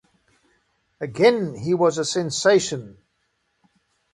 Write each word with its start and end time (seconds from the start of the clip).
Again, 0.99 1.53
he 1.53 1.75
was 1.75 1.99
a 1.99 2.05
sensation. 2.05 2.97